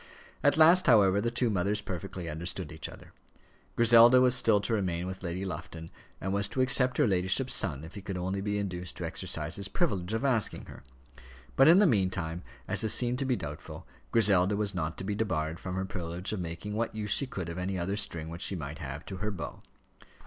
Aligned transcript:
At 0.41 0.57
last, 0.57 0.87
however, 0.87 1.21
the 1.21 1.29
two 1.29 1.51
mothers 1.51 1.79
perfectly 1.79 2.27
understood 2.27 2.71
each 2.71 2.89
other. 2.89 3.13
Griselda 3.75 4.19
was 4.19 4.33
still 4.33 4.59
to 4.61 4.73
remain 4.73 5.05
with 5.05 5.21
Lady 5.21 5.45
Lufton; 5.45 5.91
and 6.19 6.33
was 6.33 6.47
to 6.47 6.61
accept 6.61 6.97
her 6.97 7.07
ladyship's 7.07 7.53
son, 7.53 7.83
if 7.83 7.93
he 7.93 8.01
could 8.01 8.17
only 8.17 8.41
be 8.41 8.57
induced 8.57 8.97
to 8.97 9.05
exercise 9.05 9.57
his 9.57 9.67
privilege 9.67 10.11
of 10.15 10.25
asking 10.25 10.65
her; 10.65 10.81
but 11.55 11.67
in 11.67 11.77
the 11.77 11.85
meantime, 11.85 12.41
as 12.67 12.81
this 12.81 12.95
seemed 12.95 13.19
to 13.19 13.25
be 13.25 13.35
doubtful, 13.35 13.85
Griselda 14.11 14.55
was 14.57 14.73
not 14.73 14.97
to 14.97 15.03
be 15.03 15.13
debarred 15.13 15.59
from 15.59 15.75
her 15.75 15.85
privilege 15.85 16.33
of 16.33 16.39
making 16.39 16.73
what 16.75 16.95
use 16.95 17.11
she 17.11 17.27
could 17.27 17.47
of 17.47 17.59
any 17.59 17.77
other 17.77 17.95
string 17.95 18.27
which 18.29 18.41
she 18.41 18.55
might 18.55 18.79
have 18.79 19.05
to 19.05 19.17
her 19.17 19.29
bow. 19.29 19.61